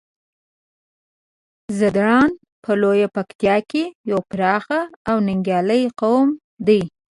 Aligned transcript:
ځدراڼ 1.77 2.27
په 2.63 2.71
لويه 2.81 3.07
پکتيا 3.15 3.55
کې 3.69 3.83
يو 4.09 4.19
پراخ 4.31 4.65
او 5.09 5.17
ننګيالی 5.27 5.83
قوم 5.99 6.27
دی. 6.67 6.81